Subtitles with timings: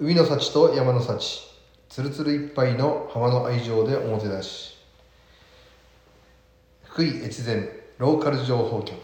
[0.00, 1.42] 海の幸と山の幸。
[1.88, 4.78] つるつるいっぱいの浜の愛情でおもてなし。
[6.84, 8.96] 福井越前ローカル情報局。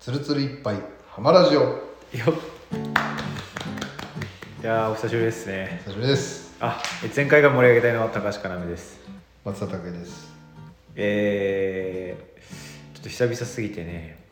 [0.00, 0.78] つるつるいっぱい
[1.10, 1.60] 浜ラジオ。
[1.60, 1.84] よっ。
[4.62, 5.82] いやーお久しぶりですね。
[5.84, 6.54] 久しぶりです。
[6.60, 8.98] あえ前回が盛り上げたいのは高橋かなめです。
[9.44, 10.32] 松田拓也です。
[10.96, 14.24] えー、ちょっと久々すぎてね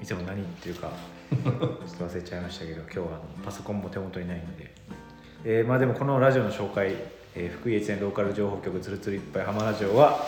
[0.00, 0.92] いつも何言ってるか
[1.30, 1.54] ちょっ
[1.98, 4.70] と忘れちゃいましたけど今日はあのパソコンも手元にないので。
[5.44, 6.92] えー、まあでもこのラジオの紹介、
[7.36, 10.26] えー福井越前ローカル情報局つるつるいっぱい浜ラジオは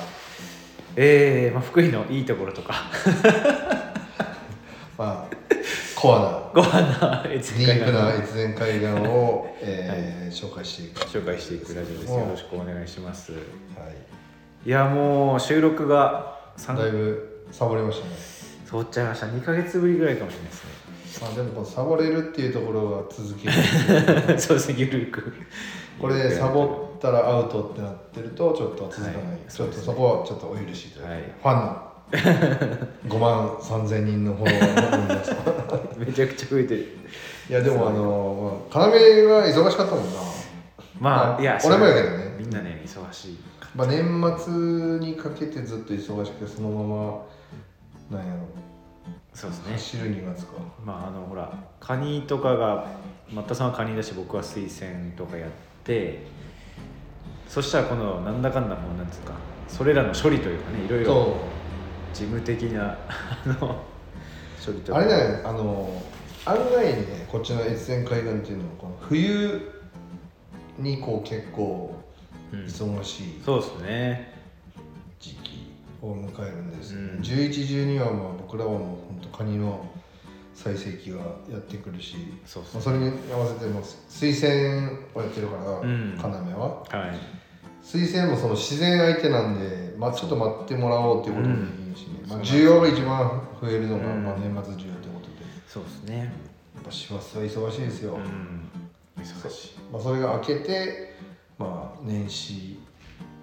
[0.94, 2.74] えーまあ、福井のいいところとか。
[4.96, 5.34] まあ
[5.94, 11.00] コアなご飯な越ディープ前海岸な越前海岸を、えー 紹介していく。
[11.00, 12.12] 紹介していくラジオです。
[12.12, 13.32] よろしくお願いします。
[13.32, 13.40] はい。
[14.68, 18.12] いやもう収録が3だいぶサボりましたね。
[18.68, 19.26] 通っちゃいました。
[19.26, 20.62] 2ヶ月ぶりぐらいかもしれないです
[21.20, 24.26] まあでもこのサボれるっていうところは続ける。
[24.26, 25.32] ね そうですねゆるく。
[26.00, 32.12] これサボったらアウトってなってるとちょっと続かない、はいちょっとそこはちょっとお許しいただいて、はい。
[32.12, 32.74] ファ
[33.06, 36.86] ンの5万3000人のフォロワーの皆さんめちゃくちゃ増えてる。
[37.50, 40.10] いやでもあのまあ要は忙しかったもんな、
[41.00, 43.38] まあ、まあいや俺もやけどねみんなね忙しい
[43.74, 44.04] まあ、年
[44.38, 44.52] 末
[44.98, 46.82] にかけてずっと忙しくてそのま
[48.12, 48.40] まなんやろ
[49.38, 49.72] そうですね。
[49.74, 50.54] 走る2月か。
[50.84, 52.88] まああのほらカニとかが
[53.32, 55.50] 松田さんはカニだし僕は水仙とかやっ
[55.84, 56.26] て
[57.46, 59.34] そしたらこのなんだかんだもうなんつうか
[59.68, 61.36] それらの処理というかねいろいろそ
[62.14, 63.54] 事務的なあの
[64.64, 64.98] 処理とか。
[64.98, 66.02] うあれだよねあの
[66.44, 69.70] 案外にねこっちの越前海岸っていうのはこの冬
[70.80, 71.94] にこう結構
[72.52, 72.64] うん。
[72.64, 73.42] 忙しい。
[73.44, 74.37] そうですね
[76.02, 77.20] を迎えるんです、うん。
[77.20, 79.84] 11、12はまあ僕らはもう本当カニの
[80.54, 81.18] 最盛期が
[81.50, 86.18] やってくるし、そうっすまあ、それに合わせても水仙をやってるから、うん。
[86.18, 87.38] 要ははい
[87.88, 95.36] 水仙もその自然相手なんで、まあ、ちょっと待ってもらおうっていうこともいいしね、まあ、うん需要が一番増えるのが、うんまあ、年末需要ってことで
[95.66, 96.18] そうですね
[96.74, 98.68] やっぱ師走は忙しいですよ、うん
[99.16, 101.16] 忙しいまあ、それが明けて、
[101.58, 102.78] まあ、年始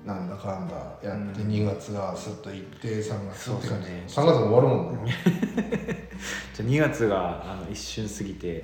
[0.05, 1.49] なんだかんだやってうん。
[1.49, 5.11] 2月がスッといって3月って感じ、そうっ3月も終わるもんね。
[6.53, 8.63] じゃあ2月があの一瞬過ぎて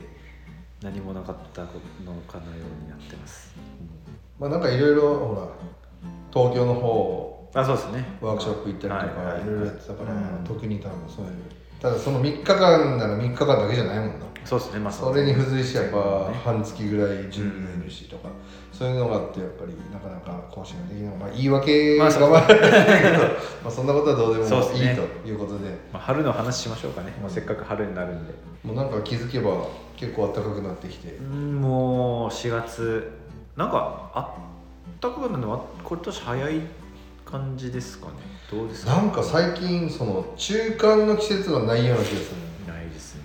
[0.84, 3.53] 何もなかったのかのようになってます、
[4.40, 5.47] まあなんかいろいろほら
[6.31, 8.06] 東京の方あそうですね。
[8.22, 10.44] ワークショップ行ったりとかいろいろやってたから、うん。
[10.46, 11.31] 特に多分そういう。
[11.81, 18.29] ただその3日間なら3日間だけじゃないもんなそうですねまあそれに付随してやっぱね半月ぐらい準備がいるしとか、
[18.74, 21.16] そういうのがあってやっぱりなかなか更新ができない。
[21.18, 22.31] まあ言い訳がまあそう。
[22.31, 24.52] まあそんなことはどうでもいい
[24.96, 25.69] ということで。
[25.94, 28.34] まあ、春の話しましょうかね、もうせっかく春になるんで。
[28.63, 29.52] もうなんか気づけば
[29.96, 33.12] 結構暖かくなってきて、うんもう4月。
[33.56, 34.25] なんかあっ
[35.00, 36.62] たかくなるのは今年早い
[37.25, 38.13] 感じですかね。
[38.52, 38.94] どうですか？
[38.96, 42.38] なんか最近その中間の季節がないような気がする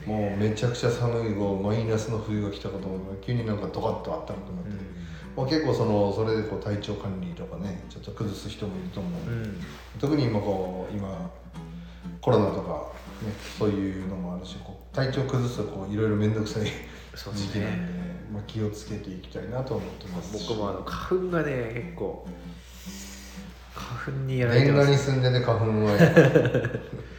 [0.07, 4.71] もうめちゃくちゃ寒いこうマイナスの冬が来たかと思う急になんかドカッと暖かくなって、
[5.37, 9.61] まあ、結構そのそれでこう体調管理とかねちょっと崩す人もいると思う、うん、うん。
[9.99, 11.31] 特に今こう今
[12.21, 12.93] コロナとか、
[13.25, 16.65] ね、そういうのもあるしこう体調崩すとこういろいろ面倒くさい
[17.35, 20.47] 時期なんで、ねまあ、気をつけていきたいなと思ってます。
[20.49, 22.27] 僕もあの花粉がね結構
[23.75, 24.97] 花粉にやられてます。
[24.97, 25.97] 住んでて花粉は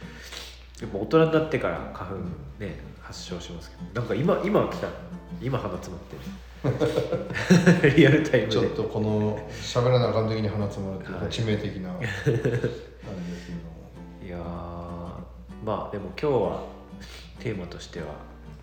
[0.80, 2.16] やっぱ大人になってから花粉
[2.58, 4.88] ね発症しますけどなんか今今来た
[5.40, 6.48] 今鼻詰まってる。
[7.96, 8.52] リアルタイムで。
[8.52, 12.58] ちょっとこの喋らなあかん時に鼻詰まるっていう致命的な あれですけど。
[12.58, 12.68] も
[14.24, 14.42] いやー
[15.64, 16.62] まあでも今日は
[17.38, 18.06] テーマとしては、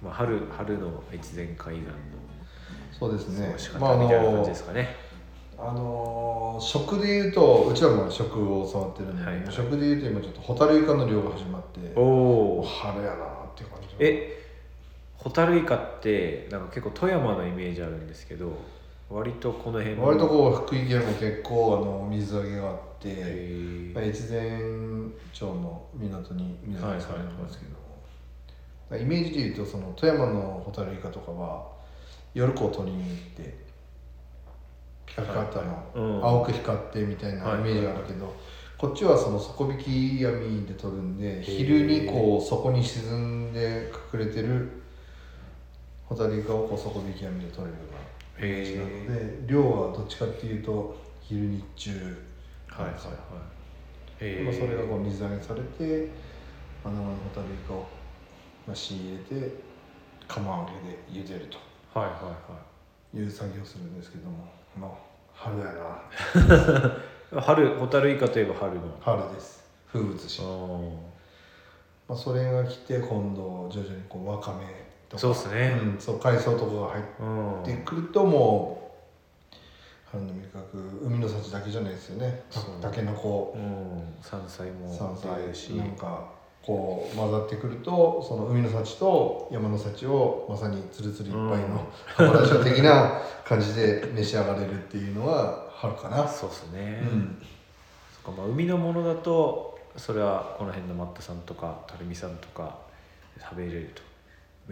[0.04, 1.92] まあ、春春の越前海岸の
[2.92, 3.48] そうですね。
[3.48, 5.05] 過ごしまああ方みたいな感じのですかね、あの
[5.58, 9.52] 食でいうとうちはまあ食を触ってるんで、はいはい。
[9.52, 13.18] 食でいうと今ちょっとホタルイカの漁が始まっておお春やなっ
[13.56, 14.44] ていう感じえ
[15.18, 18.52] ホタルイカってなんか結構富山のイメージあるんですけど
[19.10, 24.60] 割とこの辺割とこう福井県も結構あの水揚げがあって、へまあ、越前
[25.32, 27.66] 町の港に水揚げされてますけ
[28.96, 31.68] ど、イメージでいうとその富山のホタルイカとかは
[32.34, 33.65] 夜こう取りに行って
[35.16, 36.26] ピカピカってあの、うん。
[36.26, 38.36] 青く光ってみたいなイメージがあるけど、
[38.78, 39.78] こっちはその底引
[40.20, 44.70] き網で取るんで昼にこう底に沈んで隠れてる
[46.06, 47.84] ホタルイカをこう底引き網で取れるよ
[48.38, 48.66] うなイメー。
[48.66, 51.92] ジなので量はどっちかっていうと昼日中。
[52.68, 53.56] はいはいはい。
[54.20, 56.10] へまあ、それがこう水揚げされて
[56.84, 57.88] あのホタルイカを、
[58.68, 59.52] まあ、仕入れて
[60.28, 61.58] 釜揚げで茹でると
[61.98, 62.60] はいはいは
[63.14, 64.92] いう作業をするんですけどもまあ
[65.34, 65.66] 春や
[67.32, 67.42] な。
[67.42, 68.82] 春ホタルイカといえば春の。
[69.02, 69.64] 春です。
[69.92, 70.46] 風物詩、あ
[72.08, 74.66] まあ、それが来て今度徐々にこうわかめ
[75.10, 75.22] とか。
[75.22, 75.80] そうっすね。
[75.82, 78.94] うん、そう海藻とかが入ってくるとも
[79.52, 79.56] う
[80.12, 82.44] 春の味覚海の幸だけじゃないですよね。
[82.52, 82.82] たそう。
[82.82, 83.54] たけのこ。
[83.56, 84.16] うん。
[84.22, 85.74] 山菜も山出るし。
[85.74, 86.26] 菜なんか
[86.66, 96.28] こう混ざってくるとその海の幸と山の幸をまさにつるつるいっぱいの浜田省的な感じで召し上がれるっていうのは春かな。
[96.28, 97.38] そうっすね、うん。
[98.24, 102.80] そっかまあ海のものだとそれはこの辺のマットさんとか垂水さんとか
[103.40, 104.02] 食べれると。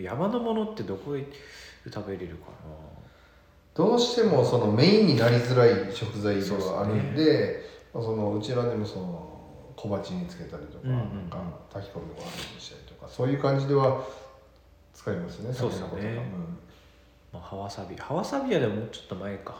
[0.01, 1.24] 山のものってどこで
[1.94, 2.48] 食べれるか
[3.75, 7.62] どうしてもそのメインになりづらい食材ではあるんで
[7.94, 9.32] まあそのうちらでもその
[9.75, 10.97] 小鉢につけたりとか,、うんうん。
[10.97, 12.25] なんか炊き込みご飯
[12.55, 14.03] にしたりとかそういう感じでは
[14.93, 16.21] 使いますねそうっすよね
[17.31, 17.95] まあ、ハワサビ。
[17.97, 19.55] ハワサビはでももうちょっと前か。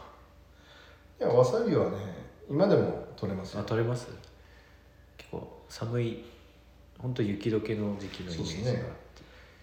[1.20, 1.96] うん、いやわさびはね
[2.48, 4.06] 今でも取れますあよ取れます？
[5.16, 6.24] 結構寒い
[6.98, 8.82] 本当雪解けの時期のイメージがあって、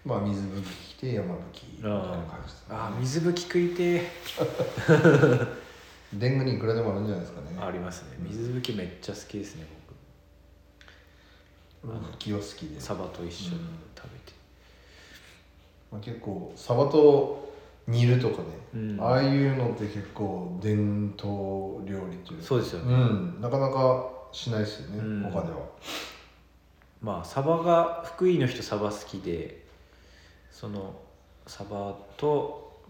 [0.04, 2.66] まあ水吹き来て山吹きみたいな感じですね。
[2.70, 4.02] あー水吹き食いて
[6.12, 7.56] デングにいくらでもあるんじゃないですかね。
[7.58, 8.18] ーありますね。
[8.20, 9.81] 水吹きめっちゃ好きですね僕。
[9.81, 9.81] 吹
[12.18, 13.60] きは好きで、サバと一緒に
[13.96, 14.32] 食べて、
[15.90, 17.52] まあ、結構サバと
[17.86, 19.00] 煮るとかね、うん。
[19.00, 22.46] ああいうのって結構伝統料理というか。
[22.46, 23.40] そうですよね、うん。
[23.40, 25.22] なかなかしないですよね、うん。
[25.22, 25.58] 他では。
[27.00, 29.64] まあサバが福井の人サバ好きで
[30.50, 30.94] その
[31.48, 32.80] サバと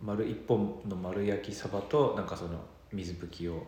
[0.00, 2.60] 丸一本の丸焼きサバとなんかその
[2.92, 3.66] 水拭きを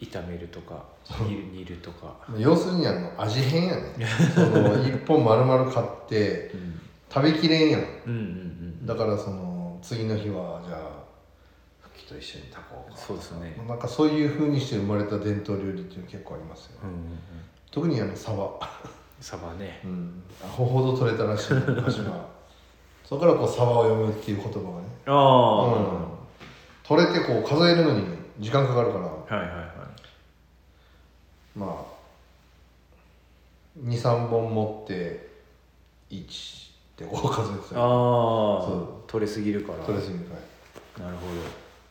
[0.00, 0.82] 炒めるとか
[1.28, 3.82] 煮るとか、要するにあの味変やね。
[4.34, 6.80] その一本丸々買ってうん、
[7.12, 7.80] 食べきれんやん。
[7.80, 8.14] うんうんう
[8.82, 11.04] んだからその次の日はじゃあ
[11.94, 13.62] 吹きと一緒に炊こうかそうですね。
[13.68, 17.18] なんかそういうふうにして生まれた伝統料理っていうの結構ありますよ、うんうんうん。
[17.70, 18.50] 特にあのサバ。
[19.20, 19.80] サバね。
[19.84, 20.22] うん。
[20.42, 22.26] アホほど取れたらしい昔は。
[23.04, 26.06] そこからこうサバを読むっていう言葉がね、ああ、うん、
[26.84, 28.04] 取れてこう数えるのに
[28.38, 29.04] 時間かかるから。
[29.04, 29.69] はいはいはい
[31.56, 32.00] まあ
[33.78, 35.28] 23本持って
[36.10, 37.88] 1ってこう数えてたらああ
[38.62, 39.84] そ取れすぎるから。
[39.84, 40.34] 取れすぎるか
[40.98, 41.04] ら。
[41.06, 41.32] なるほど。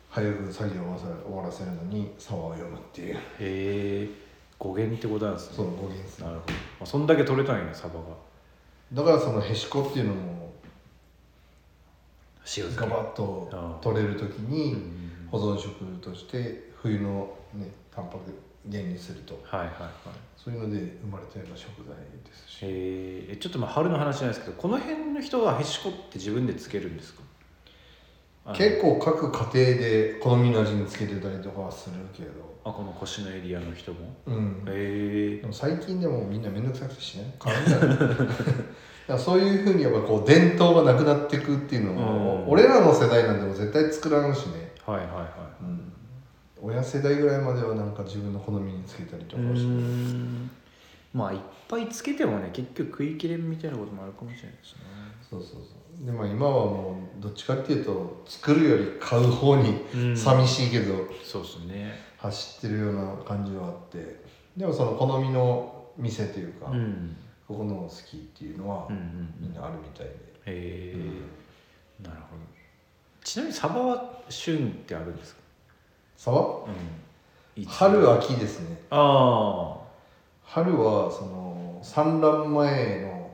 [0.09, 3.15] 早く作業を終わらせるのにサバを読むっていう。
[3.15, 4.09] へえ
[4.57, 5.55] 語源ってことなんですね。
[5.55, 6.27] その語源ですね。
[6.27, 7.99] なるほど、まあ、そんだけ取れたんやサバが。
[8.91, 10.53] だからそのへしこっていうのも
[12.57, 15.09] 塩ガバッと取れる時にん。
[15.31, 19.41] 保存食として冬のねタンパク源にすると。
[19.43, 19.69] はいはい。
[19.81, 19.89] はい
[20.37, 22.59] そういうので生まれたような食材ですし。
[22.63, 28.53] へえちょっとまあ春の話じゃないですけどこの辺の人はへしこって自分でつけるんですか？
[28.53, 32.49] 結構各家庭で好みの味につけてたりとかはするけど。
[32.65, 34.15] あこの腰のエリアの人も？
[34.27, 34.63] うん。
[34.65, 37.25] へえでも最近でもみんな面倒くさくてしない。
[37.43, 42.49] 変わん そういうふうにやっぱこう伝統がなくなっていくっていうのも、うん。
[42.49, 45.27] 俺らの世代なんでも絶対作らんしね、はいはいは
[45.61, 45.91] うん、
[46.61, 50.49] 親世代ぐらいまではなんか自分の好みにつけたりとかしてん。
[51.13, 54.79] まあいっぱいつけてもね結局食い切れんみたいなこともあるかもしれないですね。
[55.29, 55.57] そうそうそ
[56.03, 56.05] う。
[56.05, 60.17] でまあ今はもうどっちかっていうと作るより買う方にうん。
[60.17, 61.99] 寂しいけどそうですね。
[62.17, 64.23] 走ってるような感じはあって。
[64.57, 67.15] でもその好みの店というか、うん。
[67.47, 68.87] ここの好きっていうのは
[69.39, 70.13] みんなあるみたいで、
[70.45, 70.95] へえ。
[72.03, 72.43] なるほど。
[73.23, 75.41] ちなみにサバは旬ってあるんですか？
[76.19, 76.39] サバ
[77.57, 77.63] うん。
[77.65, 78.77] 春秋ですね。
[78.89, 79.77] あ
[80.43, 83.31] 春はその産卵前の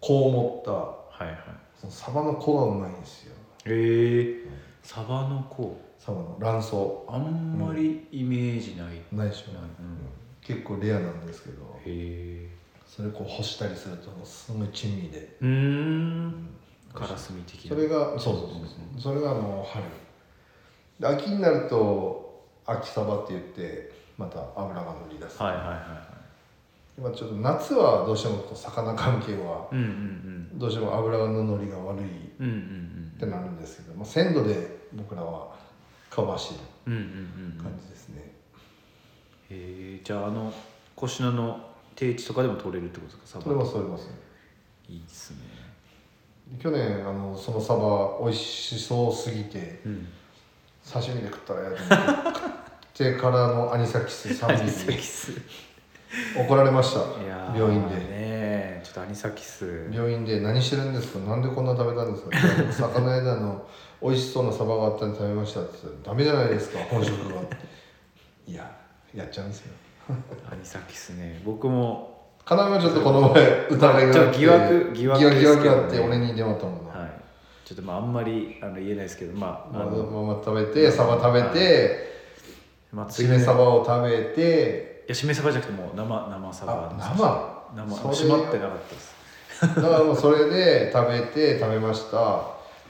[0.00, 1.38] 子を持ったあはいはい。
[1.80, 3.34] そのサバの子がうまいんですよ。
[3.66, 4.36] へえ。
[4.82, 5.80] サバの子。
[5.96, 6.74] サバの卵巣。
[7.06, 9.98] あんまりイメージない、ないでしょ、うん。
[10.40, 11.62] 結構レアなんですけど。
[11.84, 12.48] へえ。
[12.84, 16.26] それこう干したりするともうすごい珍味で、うーうん。
[16.30, 16.48] ん
[16.92, 17.76] カラスミ的な。
[17.76, 18.50] それがそうそうそう
[19.00, 19.14] そう。
[19.14, 19.84] それがあの春
[21.02, 26.12] で秋になると秋サバって言ってまた油が乗り出す、はいはいはいは
[26.96, 29.66] 今ちょっと夏はどうしても魚関係は
[30.54, 32.02] どうしても油の乗りが悪い
[32.38, 35.48] うんうんうんってなるんですけど、まあ、鮮度で僕らは
[36.10, 37.06] カバーしてうんうんうん
[37.54, 37.62] るうん。
[37.64, 38.20] 感じですね、
[39.50, 40.52] へえじゃああの
[40.94, 41.58] コシナの
[41.96, 43.40] 定置とかでも取れるってことですか？
[43.40, 44.08] サそれバもそれます。
[44.88, 45.38] いいっすね。
[46.60, 50.06] 去年あのそのサバ美味しそうすぎてうん
[50.90, 52.40] 刺身で食ったらやと思って
[53.04, 55.32] 食ってからのアニサキス3アニミリサキス。
[56.36, 57.00] 怒られました。
[57.22, 57.94] いやー病院で。
[57.96, 59.88] ねちょっとアニサキス。
[59.92, 61.18] 病院で何してるんですか？
[61.20, 62.38] なんでこんな食べたんですか？
[62.62, 63.66] いや魚屋であの
[64.02, 67.40] 美味しそうなサバがあったんで食べましたって言ったらダメじゃないですか本職が。
[68.46, 68.70] いや
[69.14, 69.72] やっちゃうんですよ。
[70.50, 71.40] アニサキスね。
[71.44, 72.10] 僕も
[72.50, 75.62] 要はちょっとこの前疑いがあってちょっと疑惑疑惑ですけどね。
[75.62, 77.01] 疑惑あって俺に電話あったもんな、はい
[77.72, 82.12] ちょっとまああんまりあの言えないですけどまああまあ、の、まあ食べてサバ食べて
[82.92, 87.52] まあ、しめサバを食べていやしめサバじゃなくてもう生生サバ生？
[87.74, 89.14] 生閉まってなかったです。
[89.62, 92.42] だからもうそれで食べて食べました。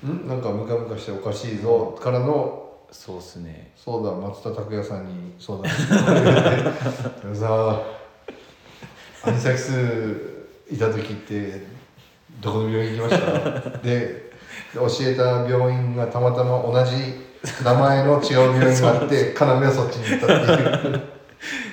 [0.05, 0.27] ん？
[0.27, 3.71] なんかムカムカしておかしいぞからのそうっすね。
[3.77, 5.95] そうだ松田拓也さんに相談して
[7.37, 7.83] さ
[9.25, 9.71] アニサキス
[10.69, 11.65] いた時って
[12.41, 13.23] どこの病院行きまし
[13.71, 13.79] た？
[13.79, 14.32] で
[14.75, 17.33] 教えた病院がたまたま同じ
[17.65, 21.03] 名前の違う病院があって 要はそっちに行ったっていう。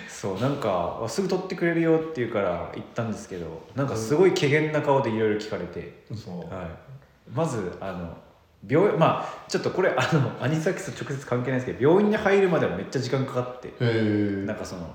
[0.07, 6.03] そうなんかすぐ取ってくれるよって言うから行ったんですけどなんかすごい怪げな顔でいろいろ聞かれて、
[6.49, 6.67] はい、
[7.33, 8.17] まずあの
[8.67, 13.73] 病院まあちょっとこれあのアニサキスと直接関係ないですけど病院に入るまではめっちゃ時間かかって。
[14.45, 14.93] なんかその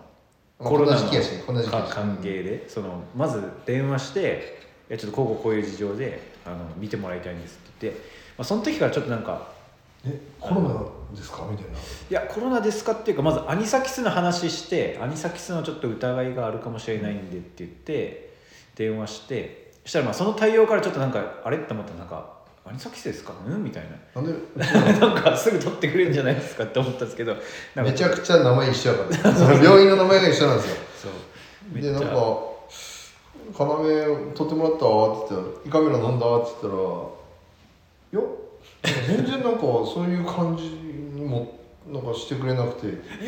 [0.59, 2.69] ココロナの関係で。
[2.69, 8.01] そのまず電話して「いやちょっとこうこうこういう事情であの見てもらいたいんです」って言って、
[8.37, 9.49] まあ、その時からちょっとなんか
[10.07, 11.47] えコロナですか？
[11.51, 11.71] みたいな。
[11.73, 11.77] い
[12.11, 18.35] やコロナですかっていうかまずアニサキスの話してアニサキスのちょっと疑いがあるかもしれないんでって言って
[18.75, 21.57] 電話してそしたらまあその対応からちょっとなんかあれ？
[21.57, 22.35] って思ったらなんか
[22.67, 23.33] 「アニサキスですか？
[23.47, 24.21] うん?」みたいな。
[24.21, 24.33] んで？
[24.57, 24.67] な
[25.09, 27.35] なんかすぐ取ってくれるんじゃないですかって思ったんですけど
[27.77, 29.55] めちゃくちゃ名前一緒やから。
[29.63, 30.77] 病院の名前が一緒なんですよ。
[31.05, 31.81] そう。
[31.81, 32.09] でなんか
[33.63, 36.83] 「要取ってもらったわ」って言ったら「胃カメラ飲んだ?」って言ったら
[38.13, 38.21] 「いや
[39.07, 40.65] 全然なんかそういう感じ
[41.21, 42.87] にもなんかしてくれなくて「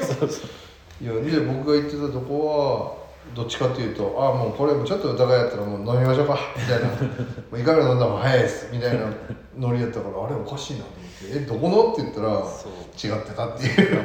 [1.03, 6.89] いやで僕が言ってたとこはどっちかっていうと「ああもうこれちょっと疑いやったらもう飲みましょうか」みたいな
[7.59, 9.07] 「胃カメラ飲んだ方が早いです」みたいな
[9.59, 14.03] ノリやったからあれおかしいなと思って「えどこの?」って言ったら違ってたっていう。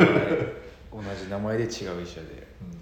[0.92, 2.82] 名前同じ名前で違う医者でうん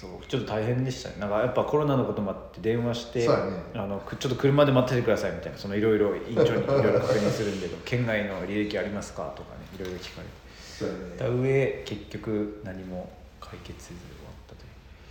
[0.00, 1.16] そうちょっと大変でしたね。
[1.18, 3.52] なんかやっぱコロナのこともあって電話して、そうやね。
[3.74, 10.32] あのくちょっと車で待っててくださいみたいなそのいろいろ院長にいろいろ確認するんで 県外の履歴ありますかとかねいろいろ聞かれて。
[10.56, 11.00] そうやね。
[11.18, 14.68] た上結局何も解決せず終わったとい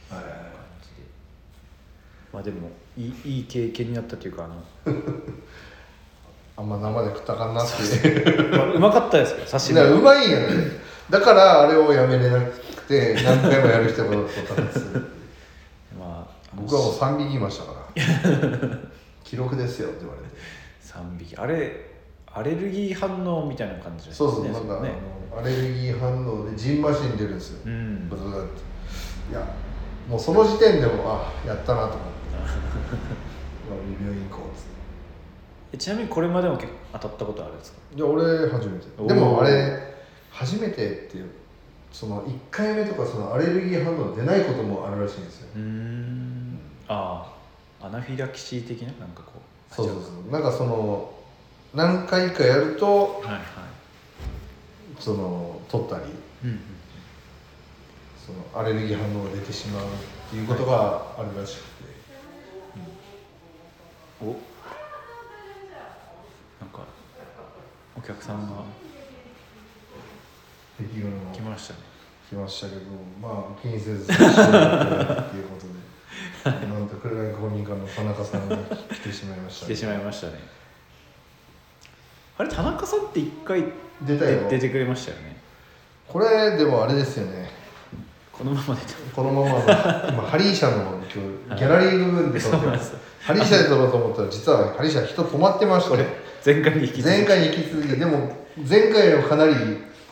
[0.10, 0.54] うはいはいはい。
[0.54, 0.96] 感じで。
[2.34, 4.56] まあでもいいいい経験になったというかあの、
[6.58, 7.76] あんま生で食ったらあかんなって
[8.58, 9.76] まあ、うまかったですけど刺身。
[9.76, 14.26] だからうまいんやねだからあれをやめれなくて何回もやる人がおっ
[14.56, 14.80] たんです。
[15.98, 18.78] まあ僕はもう3匹いましたから。
[19.24, 20.30] 記録ですよって言われて。
[20.84, 21.36] 3匹。
[21.36, 21.90] あれ
[22.32, 24.90] アレルギー反応みたいな感じですそうそうなんか、ね。
[24.90, 24.96] ね
[25.32, 28.08] あのアレルギー反応でジンマシン出るんですよ、うん。
[28.10, 28.48] ブツブツって。
[29.32, 29.46] いや
[30.08, 32.00] もうその時点でもあやったなと思って。
[34.02, 34.70] 病院行こうっつって。
[35.74, 37.78] えちなみにこれまでも結構当たったことあるんですか？
[37.96, 38.86] いや俺初めて。
[39.08, 39.90] でもあれ
[40.32, 41.30] 初めてっていう
[41.92, 45.48] その1回目とかそのアレルギー反応出ないこともあるらしいんですよ。
[45.56, 46.60] うーん。
[46.88, 47.34] あ
[47.82, 49.34] あアナフィラキシー的ななんかこ
[49.72, 50.32] うそうそうそう。
[50.32, 51.14] なんかその
[51.74, 53.42] 何回かやるとはいはい
[55.00, 56.04] その取ったり
[56.44, 56.60] うんうん
[58.26, 59.88] そのアレルギー反応が出てしまうっ
[60.30, 61.68] ていうことがあるらしくて、
[64.22, 64.26] お。
[66.60, 66.82] なんか
[67.98, 68.64] お客さんが
[70.80, 71.80] 敵が来ましたね。
[72.30, 72.82] 来ましたけど
[73.22, 75.66] まあ気にせずっていうこと
[76.50, 78.56] で なんと紅公民館の田中さんが
[78.94, 80.34] 来てしまいました来てしまいましたね。
[82.38, 83.64] あれ田中さんって一回
[84.04, 84.50] 出たよ。
[84.50, 85.38] 出てくれましたよね。
[86.08, 87.50] これでもあれですよね。
[88.32, 88.78] このまま
[89.14, 92.94] このままの今ハリー社の今日ギャラリー部分で撮ってます。
[93.22, 96.10] ハリー社で撮ろうと思ったら実はハリー社人止まってましこれて
[96.46, 97.18] 前回に引き続き。
[97.18, 97.88] 前回に引き続き。
[97.88, 99.54] でも前回よりかなり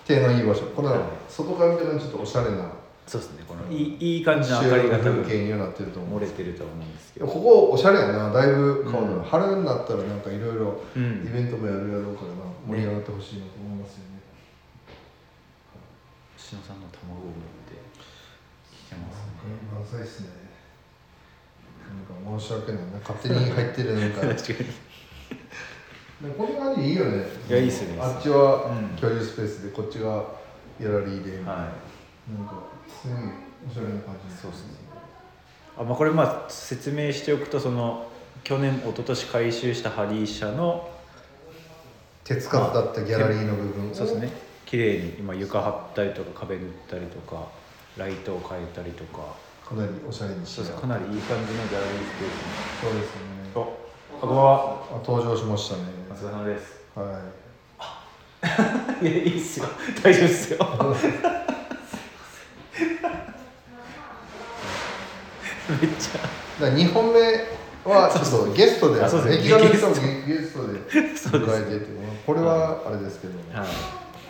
[0.07, 0.63] 手のいい場所。
[0.67, 0.95] この
[1.27, 2.71] 外から見てるのちょっとおしゃれな
[3.05, 3.43] そうですね。
[3.47, 7.27] このいいいい感じの明かりが風景にはなってると思う漏れてると思うんですけど。
[7.27, 8.31] ここおしゃれやな。
[8.31, 9.23] だいぶ変わるな、うん。
[9.23, 11.27] 春になったらなんかいろいろうん。
[11.27, 14.19] イベントもやるやろうからな盛り上がってほしいなと思いますよね。
[16.35, 17.75] 篠さんの卵を持って
[18.71, 19.59] 来てますね。
[19.71, 20.47] 満載っすね。
[21.87, 22.99] なんか申し訳ないな。
[22.99, 24.21] 勝手に入ってるなんか
[26.19, 27.25] こんな感じいいよね。
[27.47, 27.99] いやいいっすね。
[28.01, 28.97] あっちはうん。
[28.97, 30.23] 共有スペースでこっちが
[30.79, 31.55] ギャラリーで、は
[32.27, 32.53] なんか
[32.87, 33.17] すごい
[33.69, 34.73] おしゃれな感じそうっすね。
[35.77, 38.07] あまあ、これまあ説明しておくとその
[38.43, 40.89] 去年一昨年改修したハリー社の
[42.23, 43.91] 手つかずだったギャラリーの部分。
[43.91, 44.31] をそうですね。
[44.65, 47.47] 綺麗に今床張ったりとか壁塗ったりとか
[47.95, 49.35] ライトを変えたりとか。
[49.63, 50.81] かなりおしゃれにして。
[50.81, 53.21] かなりいい感じのギャラリースペースそうですね。
[53.53, 53.63] にああ
[54.19, 54.87] こんばんは。
[54.91, 55.83] あ登場しましたね。
[56.06, 56.81] お疲れ様です。
[56.95, 57.21] は
[59.01, 59.05] い。
[59.05, 59.67] やいいっすよ。
[60.03, 60.57] 大丈夫っすよ。
[65.69, 66.17] めっちゃ。
[66.61, 67.19] だから2本目
[67.85, 69.49] はちょっとゲストであそうですね。
[69.49, 69.53] ゲ
[70.39, 71.91] ストで 迎えてて
[72.25, 73.67] これはあれですけど、はい。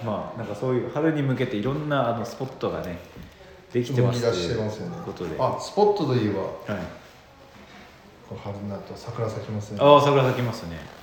[0.06, 3.00] まあなんかそういう春に向けていろんなあのスポットがね
[3.72, 4.96] できてます動き出してますよね。
[4.96, 5.36] ということで。
[5.40, 6.84] あスポットといえばはい。
[8.44, 9.80] 春になると桜咲きますね。
[9.82, 10.97] ああ桜咲きますね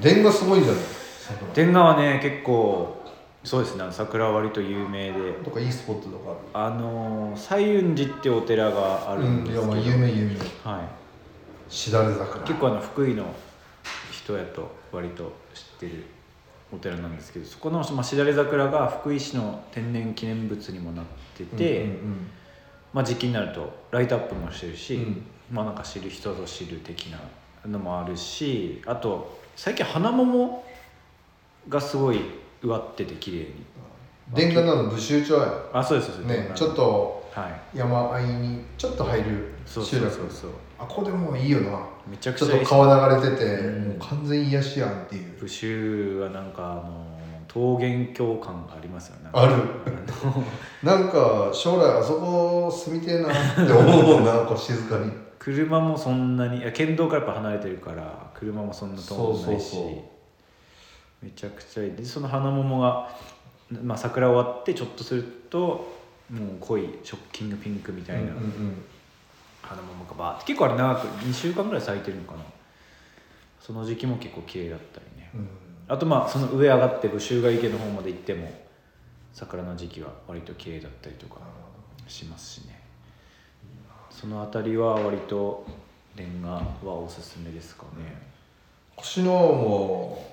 [0.00, 0.82] 電がすごいんじゃない？
[1.20, 1.52] 桜。
[1.52, 3.02] 天下はね結構
[3.44, 5.32] そうですね桜は割と有名で。
[5.44, 10.34] とかいいスポットとかああのー西雲寺ってお寺があるるんですけど、いやまあ有名有名。
[10.70, 11.72] はい。
[11.72, 12.44] しだれ桜。
[12.44, 13.24] 結構あの福井の
[14.10, 16.04] 人やと割と知ってる
[16.72, 21.04] お寺なんですけどそこのまあしだれ桜が福井市の天然記念物にもなっ
[21.36, 22.30] てて、うんうん。
[22.92, 25.26] まあ、時期になるとライトアップもしてるし、うん。
[25.52, 27.18] まあなんか知る人ぞ知る的な
[27.68, 30.64] のもあるしあと最近花桃
[31.68, 32.20] がすごい
[32.62, 33.44] 植わってて綺麗に。
[34.28, 34.34] うん。
[34.34, 35.48] 電化なの武州町や。
[35.72, 36.48] あそうですそうです。
[36.48, 37.78] ねちょっとはい。
[37.78, 40.30] 山あいにちょっと入るそうそう集落そう。
[40.30, 41.80] そうあここでもういいよな。
[42.06, 43.88] めちゃくちょっとちゃいいです川流れてて、うん。
[43.88, 45.40] もう完全癒しやんっていう。
[45.40, 47.16] 武州はなんかあの
[47.54, 49.30] 桃源郷感がありますよね。
[49.32, 49.54] ある。
[50.84, 55.10] なんか将来あそこ住みてえなって思うもんな こう静かに
[55.46, 59.76] 車もそんなにいや県道からやっぱ離れてるから車もそんな通んないし
[61.22, 61.92] めちゃくちゃいい。
[61.92, 63.08] でその花桃が、
[63.84, 65.58] まあ、桜終わってちょっとすると
[66.30, 68.32] もう濃いショッキングピンクみたいな
[69.62, 72.40] 花桃がバーって結構あれ長く2週間ぐらい咲いてるのかな。
[73.60, 75.30] その時期も結構綺麗だったりね。
[75.32, 75.48] うん。
[75.86, 78.50] あとまあその上上がって武州ヶ池の方まで行っても
[79.32, 81.38] 桜の時期は割と綺麗だったりとか
[82.08, 82.75] しますしね
[84.18, 85.66] その辺りは割と
[86.16, 88.16] レンガはおすすめですかね。
[88.96, 90.26] 腰のも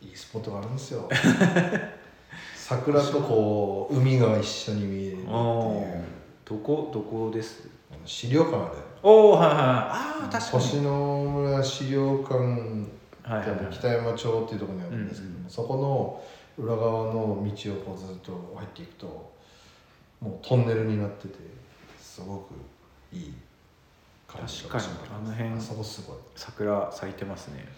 [0.00, 1.08] いいスポットがあるんですよ。
[2.54, 6.04] 桜とこう海が一緒に見えるっていう。
[6.44, 7.68] どこどこです？
[8.04, 8.74] 資料館ある。
[9.02, 9.64] おおはいはいはい。
[9.64, 12.34] ああ確か星に野村資料館
[13.24, 15.50] はい北山町っていうところにあるんですけども、うんうん。
[15.50, 19.32] そこの裏側の道をこうずっと入っていくと
[20.20, 21.34] もうトンネルになってて
[22.16, 22.54] すごく
[23.12, 23.34] いい
[24.26, 26.16] 感じ確かにあの辺あそこすごい。
[26.34, 27.68] 桜咲いてますね。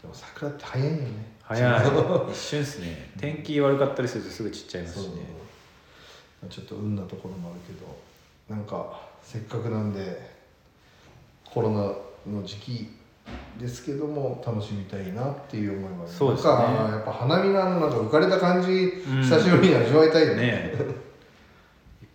[0.00, 1.08] でも桜って早いよね。
[1.42, 1.82] 早い。
[2.30, 3.10] 一瞬ですね。
[3.18, 5.12] 天気悪かったりするとすぐ散っちゃいますしね。
[6.48, 7.98] ちょっと運なところもあるけど
[8.48, 10.30] なんかせっかくなんで
[11.44, 12.88] コロナの時期
[13.58, 16.52] ですけども楽しみたいなっていう思いはそうですね。
[16.52, 19.22] やっぱ花見のあのなんか浮かれた感じ、ん。
[19.24, 21.07] 久しぶりに味わいたいよね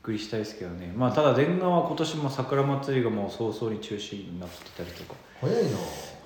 [0.04, 0.94] くりしたいですけどね。
[0.96, 5.16] まあただ電話は今年も桜祭りがもう早々に中止になってたりとか。
[5.40, 5.70] 早いな。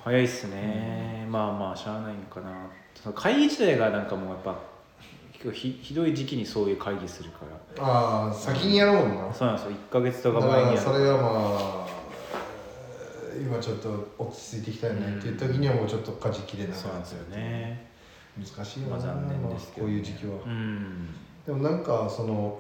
[0.04, 2.70] 早いっすね、まあまあしゃあないのかな。
[2.96, 4.58] その会議自体がなんかもうやっぱ
[5.52, 7.40] ひひどい時期にそういう会議するか
[7.78, 7.84] ら。
[7.86, 9.72] ああ先にやるもんな、そうなんですよ。
[9.72, 10.78] 1か月とだかか前にやる。
[10.78, 11.88] らそれがまあ
[13.36, 15.18] えー今ちょっと落ち着いていきたいね。
[15.20, 17.88] っていう時にはもうちょっと舵切れなくそうなんですよね。
[18.38, 21.10] 難しいよな、まあ残念ですけど、こういう時期は、うん。
[21.46, 22.60] でもなんかその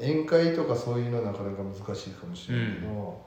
[0.00, 3.26] 宴会とかそういうのはなかなか難しいかもしれないけど、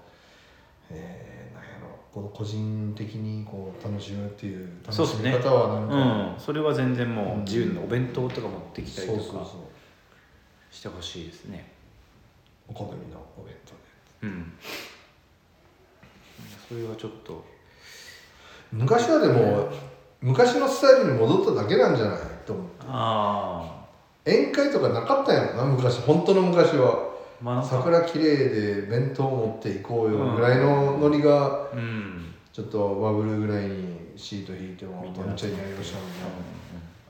[0.91, 6.39] えーなんやろこの個人的にこう楽しむっていう楽しみ方はなんかうん。
[6.39, 9.45] それは全然もう自由にお弁当とか持ってきたりとか
[10.71, 11.71] してほしいですね。
[12.67, 13.77] お好みのお弁当で。
[14.23, 14.53] うん。
[16.67, 17.45] それはちょっと。
[18.71, 19.69] 昔はでも
[20.21, 23.74] 昔のスタイルに戻っただけなんじゃないと思うあ
[24.25, 25.99] 宴会とかなかったんやろな昔。
[26.01, 27.11] 本当の昔は。
[27.11, 32.33] あまあ桜綺麗で弁当持っていこうよぐらいのノリがうん。
[32.51, 35.23] ちょっとバブルぐらいにシート引いてもみんな。
[35.23, 36.11] どんちゃやりましたいなう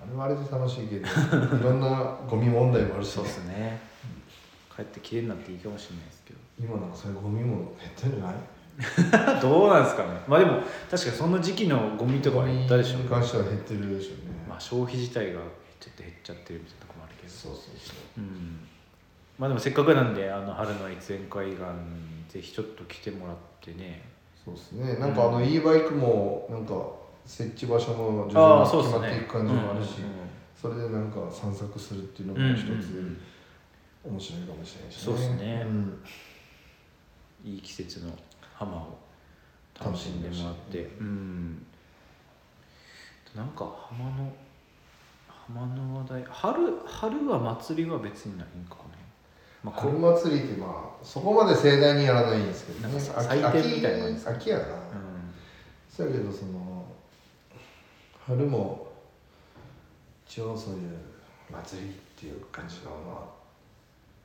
[0.04, 1.08] あれはあれで楽しいけど
[1.58, 3.80] いろんなゴミ問題もあるし、そうねで、すね。
[4.76, 6.40] 帰ってきれいになっていいかもしれないですけど。
[6.60, 8.36] 今なんかそういうゴミも減ってんじゃない？
[9.42, 10.10] どうなんですかね。
[10.28, 10.60] まあでも
[10.92, 13.04] 確かにその時期のゴミとかは減ったでしょうね。
[13.04, 15.40] に関しては減ってるでしょうね、まあ消費自体が
[15.80, 16.85] ちょっと減っちゃってるみたいな
[17.26, 17.34] けど。
[17.34, 18.22] そうそうそう。
[18.22, 18.60] うん。
[19.38, 21.62] まあでもせっかくなんであの春の越前海岸
[22.30, 24.04] ぜひちょっと来てもらってね。
[24.44, 24.96] そうですね。
[24.98, 26.74] なんかあの e バイクもなんか
[27.26, 29.96] 設置場所も徐あ々に決まっていく感じもあるし、
[30.60, 33.18] それでなんか散策するっていうのうんも一つ
[34.04, 35.64] 面白いかもしれないしそうですね。
[35.64, 36.00] ん。
[37.44, 38.12] いい季節の
[38.54, 38.98] 浜を
[39.80, 40.84] 楽しんでもらって。
[41.00, 41.66] うん。
[43.36, 44.32] なんか浜の
[45.48, 46.24] 浜の話題。
[46.30, 48.82] 春春は祭りは別にないんかね。
[49.64, 54.68] まあこ春祭りってまあそこまで盛大にやらないんですけどなんねかさ祭典みたいな感じですか秋秋やな、う
[55.90, 56.86] そうやけどその
[58.28, 58.88] 春も
[60.28, 60.98] 一応そういう
[61.52, 63.36] 祭りっていう感じのまあ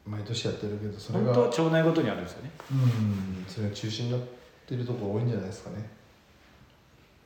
[0.07, 2.51] 毎年やってるけどそん、れが本当は町内ごとにあるんですよね。
[2.73, 3.45] うん。
[3.47, 4.21] それが中止になっ
[4.67, 5.89] てるところ多いんじゃないですかね。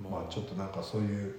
[0.00, 1.36] まあちょっとなんかそういう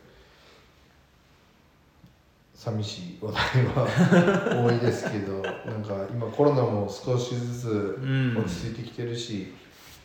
[2.56, 8.38] 寂しい話題は多いですけど なんか今コロナも少しずつうん。
[8.38, 9.54] 落ち着いてきてるし、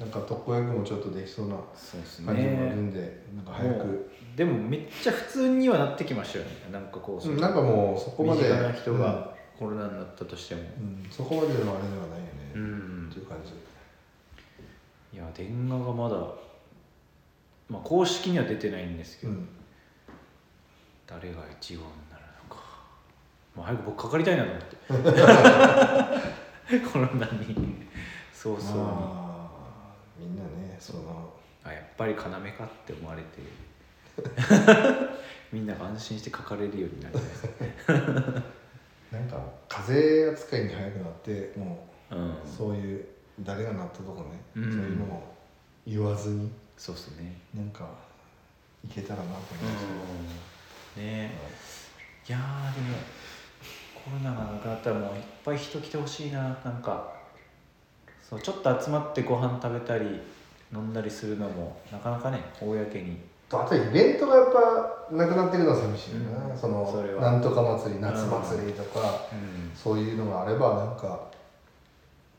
[0.01, 1.65] なんか特効薬もちょっとできそうな感
[2.05, 6.51] じもあるねんで、なんか早く、でもめっちゃ普通にはなってきましたよね。
[6.73, 10.63] なんかこう、うんなんかもうそこまで身近な人がコロナになったとしても。
[10.63, 10.67] うん、
[11.05, 13.09] うんそこまでのあれではないよね、うん。
[13.11, 13.53] っていう感じ。
[15.13, 16.17] いや電話がまだ
[17.69, 19.49] まあ公式には出てないんですけど、うん。
[21.07, 22.10] 誰が一号になるのか
[23.61, 24.51] もう早く僕かかりたいなと
[24.89, 26.81] 思って。
[26.81, 27.87] コロナに。
[28.33, 31.35] 早々に、まあみんなねその。
[31.63, 32.33] あやっぱり要かっ
[32.87, 33.41] て思われて。
[35.53, 37.43] みんなが安心してかかれるようになりまし
[37.87, 37.93] た。
[39.19, 42.31] なんか風邪扱いに早くなってもうん。
[42.31, 43.05] うそういう
[43.41, 44.73] 誰がなったとこね、うん。
[44.73, 45.37] そういうのも
[45.87, 46.51] 言わずに。
[46.79, 47.39] そうっすね。
[47.55, 47.87] なんか
[48.83, 49.85] いけたらなと思います
[50.97, 51.03] うん。
[51.03, 51.31] ね。
[52.27, 52.97] いやーでも
[54.05, 57.21] コロナがなくなったらもういっぱい人来てほしいななんか。
[58.31, 60.21] そうちょっと集まってご飯食べたり
[60.73, 62.69] 飲んだりするのもなかなかね公
[63.03, 63.19] に。
[63.53, 66.57] あとイベントがやっぱなくなってくるのは寂しいよな、うん。
[66.57, 69.01] そのそなんとか祭り夏祭りとか、
[69.33, 69.73] うん。
[69.75, 71.21] そういうのがあればなんか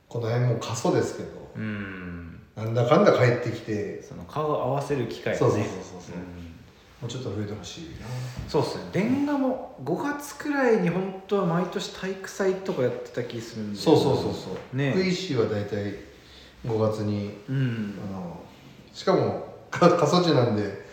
[0.08, 2.39] この辺も過疎ですけど、うん。
[2.56, 5.38] なんだかんだ帰ってきてその顔を合わせる機会がね。
[5.38, 5.63] そうそうそう
[6.00, 6.15] そう。
[6.15, 6.51] うん
[7.02, 8.06] もうちょっと増えてほしいな。
[8.48, 8.84] そうっすね。
[8.92, 13.80] 電話も5月くらいに本当は毎年体育祭とかやってた気するんで。
[13.80, 14.78] そうそうそうそう。
[14.78, 14.92] ね。
[14.92, 15.96] 福井市は大体
[16.66, 18.00] 5月にうん。
[18.08, 18.40] あの
[18.94, 20.86] しかもか過疎地なんで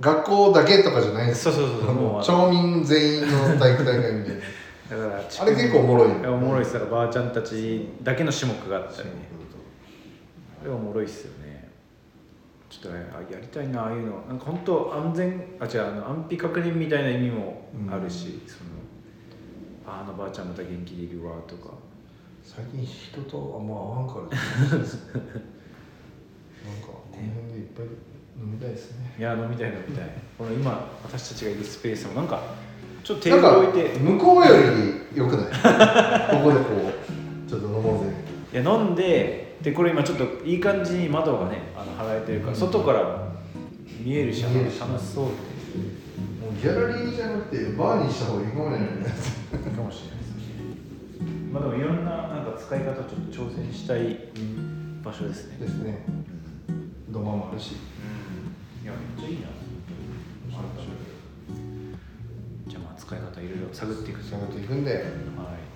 [0.00, 1.54] 学校だけとかじゃないんですよ。
[1.54, 4.40] そうそうそうもう町民全員の体育大会みたいな。
[4.90, 6.18] だからあれ結構おもろいよ。
[6.18, 9.14] いやおもろいっすだからばあちゃんたちだけの種目があったりね。
[10.62, 11.45] あれはおもろいっすよね
[12.82, 14.20] ちょっとねあやりたいなああいうの。
[14.28, 18.70] なんか本当安全あ違うあの安否確認みたいな意味もあるし、その
[19.86, 21.74] ああのばあちゃんまた元気でいるわとか。
[22.42, 24.38] 最近人とあんま会わんから
[24.78, 24.92] なんか
[26.86, 29.14] この辺でいっぱい飲みたいですね。
[29.18, 30.08] いや飲みたい飲みたい。
[30.38, 32.40] この今私たちがいるスペースもなんか
[33.02, 33.98] ちょっとテーなんかブル置いて。
[33.98, 34.52] 向こうよ
[35.12, 35.46] り良くない？
[35.46, 37.05] ここでこう
[38.56, 42.58] ぜいや飲んででこれ今ちょっといい感じに窓がねあの剥がれてるから、うん。
[42.58, 43.32] 外から
[44.00, 45.34] 見えるし楽しそうもう
[46.62, 48.96] ギャラリーじゃなくてバーにした方がいいかもしれないね
[49.76, 50.42] かもしれないですね。
[51.52, 54.30] まあでもいろんななんか使い方ちょっと挑戦したい
[55.02, 56.04] 場所ですねですね
[57.10, 57.76] 土間もあるし。
[58.80, 58.84] うん。
[58.84, 59.48] いやめっちゃいいな。
[62.68, 64.30] じゃあまあ使い方いろいろ探っていくと。
[64.30, 64.92] 探っていくんで。
[64.94, 65.04] はい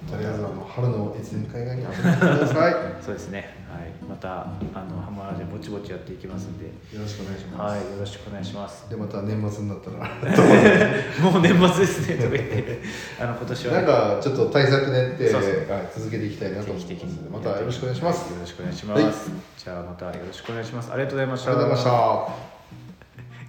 [0.09, 3.61] とりあえずあの春の越前海岸に遊びに来てくださいよそうですね。
[3.71, 3.93] はい。
[4.09, 6.67] またあのハマラジぼちぼちやっていきますんで。
[6.67, 7.93] ろしくお願いします、はい。
[7.93, 8.89] よろしくお願いします。
[8.91, 9.99] でまた年末になったら。
[11.23, 12.81] もう年末ですねとか言って。
[13.21, 15.53] あの今年は、なんかちょっと対策練ってそうそう。
[15.71, 18.33] はい続けていきたいなと定思います期的にまたよろしくお願いします。
[18.33, 19.13] よろしくお願いします、はい。
[19.57, 20.91] じゃあまたよろしくお願いします。
[20.93, 21.51] ありがとうございました。
[21.53, 22.27] ありがとうございま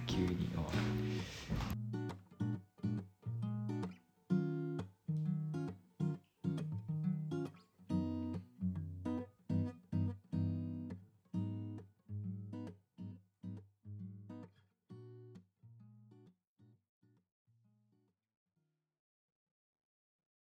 [0.06, 0.51] した